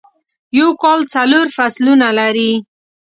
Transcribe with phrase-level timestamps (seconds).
[0.57, 2.51] یو کال څلور فصلونه لری